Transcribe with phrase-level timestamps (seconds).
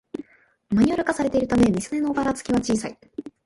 [0.71, 2.97] マニュアル化されているため店のバラつきは小さい